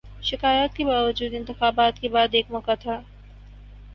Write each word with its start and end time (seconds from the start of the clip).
شکایات 0.21 0.75
کے 0.75 0.85
باوجود، 0.85 1.33
انتخابات 1.33 1.99
کے 1.99 2.09
بعد 2.09 2.27
ایک 2.31 2.51
موقع 2.51 2.71
تھا۔ 2.79 3.01